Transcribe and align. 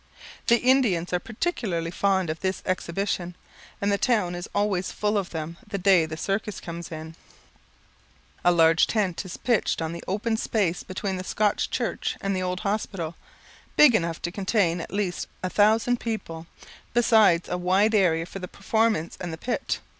The 0.47 0.57
Indians 0.57 1.13
are 1.13 1.19
particularly 1.19 1.91
fond 1.91 2.31
of 2.31 2.39
this 2.39 2.63
exhibition, 2.65 3.35
and 3.79 3.91
the 3.91 3.99
town 3.99 4.33
is 4.33 4.49
always 4.55 4.91
full 4.91 5.15
of 5.15 5.29
them 5.29 5.57
the 5.67 5.77
day 5.77 6.07
the 6.07 6.17
circus 6.17 6.59
comes 6.59 6.91
in. 6.91 7.15
A 8.43 8.51
large 8.51 8.87
tent 8.87 9.23
is 9.25 9.37
pitched 9.37 9.79
on 9.79 9.93
the 9.93 10.03
open 10.07 10.37
space 10.37 10.81
between 10.81 11.17
the 11.17 11.23
Scotch 11.23 11.69
church 11.69 12.17
and 12.19 12.35
the 12.35 12.41
old 12.41 12.61
hospital, 12.61 13.13
big 13.77 13.93
enough 13.93 14.19
to 14.23 14.31
contain 14.31 14.81
at 14.81 14.91
least 14.91 15.27
a 15.43 15.51
thousand 15.51 15.99
people, 15.99 16.47
besides 16.95 17.47
a 17.47 17.55
wide 17.59 17.93
area 17.93 18.25
for 18.25 18.39
the 18.39 18.47
performance 18.47 19.19
and 19.21 19.31
the 19.31 19.37
pit. 19.37 19.81